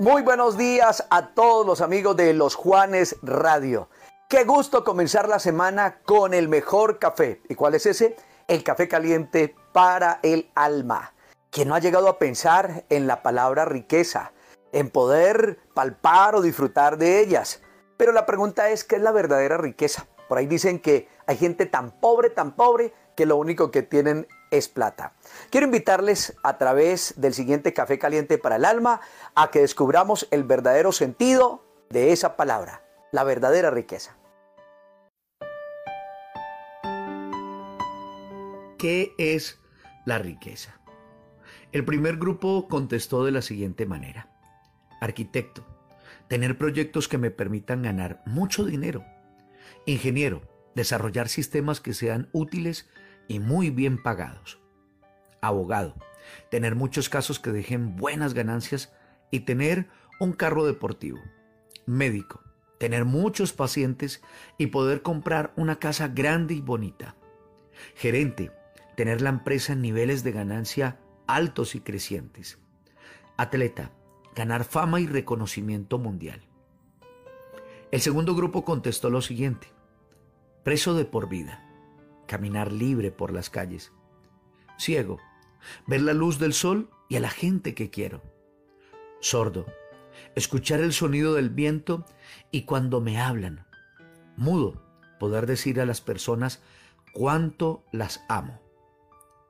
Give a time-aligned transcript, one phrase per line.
[0.00, 3.90] Muy buenos días a todos los amigos de Los Juanes Radio.
[4.30, 7.42] Qué gusto comenzar la semana con el mejor café.
[7.50, 8.16] ¿Y cuál es ese?
[8.48, 11.12] El café caliente para el alma.
[11.50, 14.32] ¿Quién no ha llegado a pensar en la palabra riqueza?
[14.72, 17.62] En poder palpar o disfrutar de ellas.
[17.96, 20.06] Pero la pregunta es, ¿qué es la verdadera riqueza?
[20.28, 24.26] Por ahí dicen que hay gente tan pobre, tan pobre, que lo único que tienen
[24.50, 25.12] es plata.
[25.50, 29.00] Quiero invitarles a través del siguiente café caliente para el alma
[29.34, 32.82] a que descubramos el verdadero sentido de esa palabra,
[33.12, 34.16] la verdadera riqueza.
[38.78, 39.58] ¿Qué es
[40.06, 40.80] la riqueza?
[41.72, 44.28] El primer grupo contestó de la siguiente manera.
[45.00, 45.66] Arquitecto,
[46.28, 49.04] tener proyectos que me permitan ganar mucho dinero.
[49.86, 50.42] Ingeniero,
[50.74, 52.88] desarrollar sistemas que sean útiles
[53.28, 54.60] y muy bien pagados.
[55.40, 55.94] Abogado,
[56.50, 58.92] tener muchos casos que dejen buenas ganancias
[59.30, 61.18] y tener un carro deportivo.
[61.86, 62.42] Médico,
[62.78, 64.22] tener muchos pacientes
[64.58, 67.16] y poder comprar una casa grande y bonita.
[67.94, 68.52] Gerente,
[68.96, 72.58] tener la empresa en niveles de ganancia altos y crecientes.
[73.36, 73.92] Atleta,
[74.34, 76.42] ganar fama y reconocimiento mundial.
[77.90, 79.68] El segundo grupo contestó lo siguiente.
[80.62, 81.66] Preso de por vida
[82.30, 83.90] caminar libre por las calles.
[84.78, 85.18] Ciego,
[85.88, 88.22] ver la luz del sol y a la gente que quiero.
[89.18, 89.66] Sordo,
[90.36, 92.06] escuchar el sonido del viento
[92.52, 93.66] y cuando me hablan.
[94.36, 94.80] Mudo,
[95.18, 96.62] poder decir a las personas
[97.12, 98.62] cuánto las amo.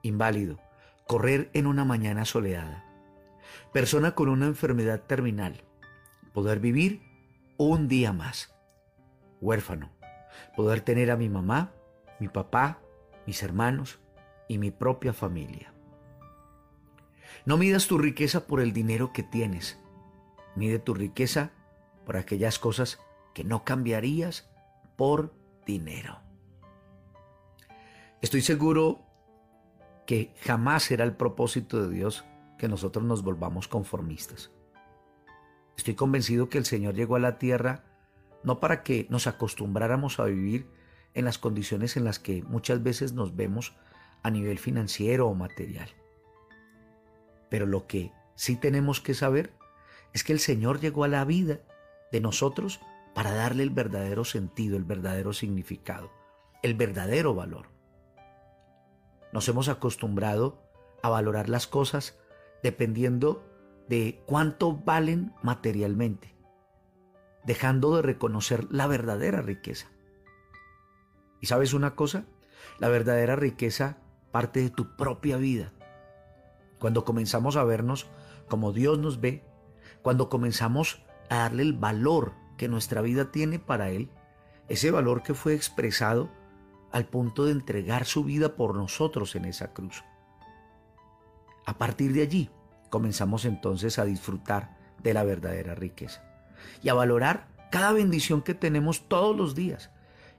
[0.00, 0.58] Inválido,
[1.06, 2.86] correr en una mañana soleada.
[3.72, 5.64] Persona con una enfermedad terminal,
[6.32, 7.02] poder vivir
[7.56, 8.54] un día más.
[9.40, 9.90] Huérfano,
[10.56, 11.72] poder tener a mi mamá
[12.22, 12.78] mi papá,
[13.26, 13.98] mis hermanos
[14.46, 15.74] y mi propia familia.
[17.44, 19.76] No midas tu riqueza por el dinero que tienes.
[20.54, 21.50] Mide tu riqueza
[22.06, 23.00] por aquellas cosas
[23.34, 24.48] que no cambiarías
[24.94, 25.34] por
[25.66, 26.20] dinero.
[28.20, 29.00] Estoy seguro
[30.06, 32.24] que jamás será el propósito de Dios
[32.62, 34.52] que nosotros nos volvamos conformistas.
[35.76, 37.82] Estoy convencido que el Señor llegó a la tierra
[38.44, 40.68] no para que nos acostumbráramos a vivir
[41.12, 43.74] en las condiciones en las que muchas veces nos vemos
[44.22, 45.88] a nivel financiero o material.
[47.48, 49.52] Pero lo que sí tenemos que saber
[50.12, 51.58] es que el Señor llegó a la vida
[52.12, 52.78] de nosotros
[53.12, 56.12] para darle el verdadero sentido, el verdadero significado,
[56.62, 57.66] el verdadero valor.
[59.32, 60.62] Nos hemos acostumbrado
[61.02, 62.21] a valorar las cosas
[62.62, 63.44] dependiendo
[63.88, 66.34] de cuánto valen materialmente,
[67.44, 69.88] dejando de reconocer la verdadera riqueza.
[71.40, 72.24] ¿Y sabes una cosa?
[72.78, 73.98] La verdadera riqueza
[74.30, 75.72] parte de tu propia vida.
[76.78, 78.06] Cuando comenzamos a vernos
[78.48, 79.44] como Dios nos ve,
[80.02, 84.10] cuando comenzamos a darle el valor que nuestra vida tiene para Él,
[84.68, 86.30] ese valor que fue expresado
[86.92, 90.04] al punto de entregar su vida por nosotros en esa cruz.
[91.64, 92.50] A partir de allí
[92.90, 96.22] comenzamos entonces a disfrutar de la verdadera riqueza
[96.82, 99.90] y a valorar cada bendición que tenemos todos los días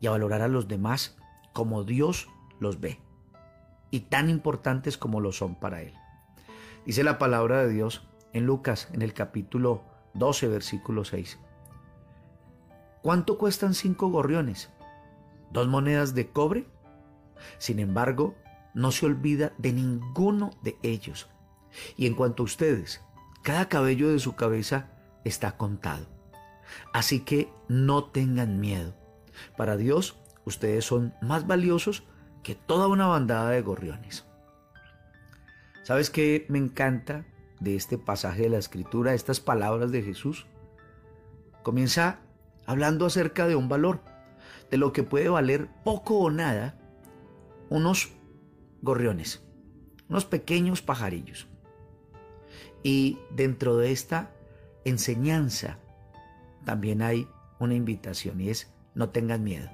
[0.00, 1.16] y a valorar a los demás
[1.52, 2.28] como Dios
[2.60, 3.00] los ve
[3.90, 5.94] y tan importantes como lo son para Él.
[6.84, 9.82] Dice la palabra de Dios en Lucas en el capítulo
[10.14, 11.38] 12 versículo 6.
[13.02, 14.70] ¿Cuánto cuestan cinco gorriones?
[15.52, 16.66] ¿Dos monedas de cobre?
[17.58, 18.34] Sin embargo,
[18.76, 21.30] no se olvida de ninguno de ellos.
[21.96, 23.00] Y en cuanto a ustedes,
[23.42, 24.90] cada cabello de su cabeza
[25.24, 26.06] está contado.
[26.92, 28.94] Así que no tengan miedo
[29.56, 32.04] para Dios, ustedes son más valiosos
[32.42, 34.26] que toda una bandada de gorriones.
[35.82, 37.24] ¿Sabes qué me encanta
[37.60, 40.46] de este pasaje de la escritura, estas palabras de Jesús?
[41.62, 42.18] Comienza
[42.66, 44.00] hablando acerca de un valor,
[44.70, 46.78] de lo que puede valer poco o nada
[47.70, 48.12] unos
[48.82, 49.42] gorriones,
[50.08, 51.46] unos pequeños pajarillos.
[52.82, 54.30] Y dentro de esta
[54.84, 55.78] enseñanza
[56.64, 57.28] también hay
[57.58, 59.68] una invitación y es no tengan miedo.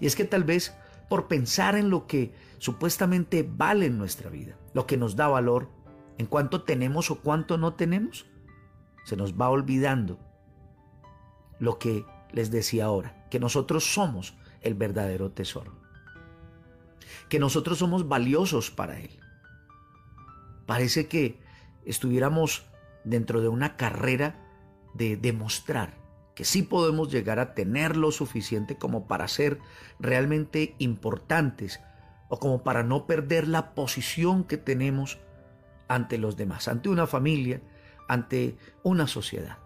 [0.00, 0.74] Y es que tal vez
[1.08, 5.68] por pensar en lo que supuestamente vale en nuestra vida, lo que nos da valor,
[6.18, 8.26] en cuánto tenemos o cuánto no tenemos,
[9.04, 10.18] se nos va olvidando
[11.58, 15.72] lo que les decía ahora, que nosotros somos el verdadero tesoro,
[17.28, 19.10] que nosotros somos valiosos para Él.
[20.66, 21.40] Parece que
[21.84, 22.66] estuviéramos
[23.04, 24.42] dentro de una carrera
[24.94, 25.94] de demostrar
[26.34, 29.58] que sí podemos llegar a tener lo suficiente como para ser
[29.98, 31.80] realmente importantes
[32.28, 35.18] o como para no perder la posición que tenemos
[35.88, 37.62] ante los demás, ante una familia,
[38.08, 39.58] ante una sociedad.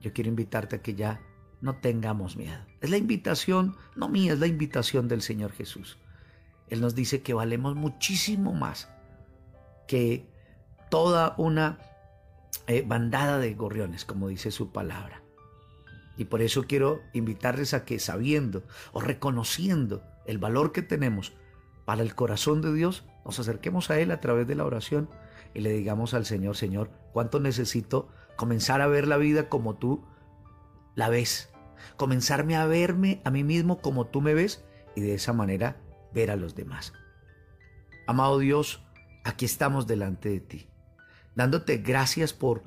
[0.00, 1.20] Yo quiero invitarte a que ya
[1.60, 2.64] no tengamos miedo.
[2.80, 5.98] Es la invitación, no mía, es la invitación del Señor Jesús.
[6.70, 8.88] Él nos dice que valemos muchísimo más
[9.86, 10.26] que
[10.88, 11.78] toda una
[12.66, 15.22] eh, bandada de gorriones, como dice su palabra.
[16.16, 18.62] Y por eso quiero invitarles a que sabiendo
[18.92, 21.32] o reconociendo el valor que tenemos
[21.84, 25.08] para el corazón de Dios, nos acerquemos a Él a través de la oración
[25.54, 30.04] y le digamos al Señor, Señor, ¿cuánto necesito comenzar a ver la vida como tú
[30.94, 31.50] la ves?
[31.96, 34.64] Comenzarme a verme a mí mismo como tú me ves
[34.94, 35.80] y de esa manera
[36.12, 36.92] ver a los demás.
[38.06, 38.82] Amado Dios,
[39.24, 40.68] aquí estamos delante de ti,
[41.34, 42.64] dándote gracias por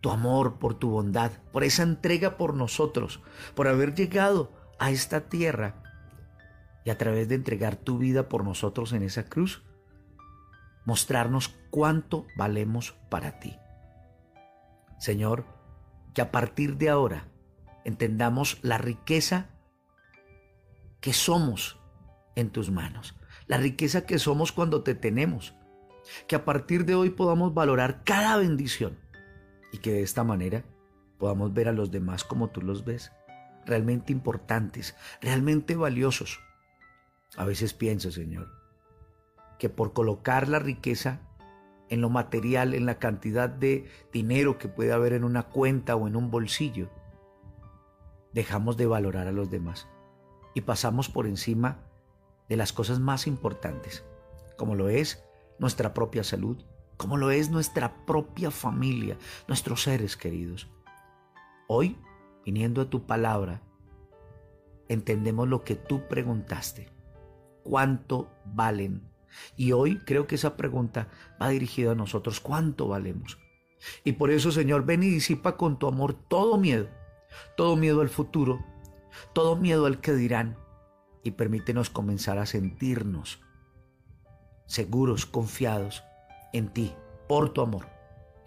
[0.00, 3.20] tu amor, por tu bondad, por esa entrega por nosotros,
[3.54, 5.82] por haber llegado a esta tierra
[6.84, 9.62] y a través de entregar tu vida por nosotros en esa cruz,
[10.84, 13.56] mostrarnos cuánto valemos para ti.
[14.98, 15.46] Señor,
[16.14, 17.28] que a partir de ahora
[17.84, 19.50] entendamos la riqueza
[21.00, 21.81] que somos
[22.34, 23.14] en tus manos,
[23.46, 25.54] la riqueza que somos cuando te tenemos,
[26.26, 28.98] que a partir de hoy podamos valorar cada bendición.
[29.72, 30.64] Y que de esta manera
[31.18, 33.12] podamos ver a los demás como tú los ves,
[33.64, 36.40] realmente importantes, realmente valiosos.
[37.36, 38.50] A veces pienso, Señor,
[39.58, 41.20] que por colocar la riqueza
[41.88, 46.06] en lo material, en la cantidad de dinero que puede haber en una cuenta o
[46.06, 46.90] en un bolsillo,
[48.32, 49.88] dejamos de valorar a los demás
[50.54, 51.91] y pasamos por encima
[52.48, 54.04] de las cosas más importantes,
[54.56, 55.24] como lo es
[55.58, 56.62] nuestra propia salud,
[56.96, 59.16] como lo es nuestra propia familia,
[59.48, 60.68] nuestros seres queridos.
[61.68, 61.96] Hoy,
[62.44, 63.62] viniendo a tu palabra,
[64.88, 66.90] entendemos lo que tú preguntaste.
[67.62, 69.08] ¿Cuánto valen?
[69.56, 71.08] Y hoy creo que esa pregunta
[71.40, 72.40] va dirigida a nosotros.
[72.40, 73.38] ¿Cuánto valemos?
[74.04, 76.88] Y por eso, Señor, ven y disipa con tu amor todo miedo,
[77.56, 78.64] todo miedo al futuro,
[79.32, 80.56] todo miedo al que dirán,
[81.22, 83.40] y permítenos comenzar a sentirnos
[84.66, 86.02] seguros, confiados
[86.52, 86.94] en ti,
[87.28, 87.86] por tu amor.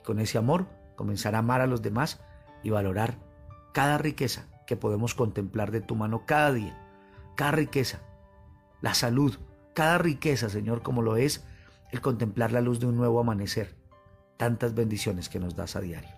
[0.04, 2.22] con ese amor comenzar a amar a los demás
[2.64, 3.18] y valorar
[3.74, 6.78] cada riqueza que podemos contemplar de tu mano cada día,
[7.36, 8.02] cada riqueza,
[8.82, 9.38] la salud,
[9.74, 11.46] cada riqueza, Señor, como lo es
[11.92, 13.76] el contemplar la luz de un nuevo amanecer.
[14.38, 16.10] Tantas bendiciones que nos das a diario.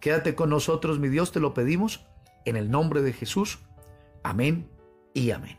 [0.00, 2.06] Quédate con nosotros, mi Dios, te lo pedimos,
[2.44, 3.58] en el nombre de Jesús.
[4.22, 4.70] Amén
[5.14, 5.58] y amén.